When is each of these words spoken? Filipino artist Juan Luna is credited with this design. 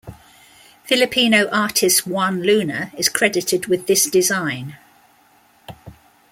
Filipino 0.83 1.47
artist 1.51 2.07
Juan 2.07 2.41
Luna 2.41 2.91
is 2.97 3.07
credited 3.07 3.67
with 3.67 3.85
this 3.85 4.09
design. 4.09 4.75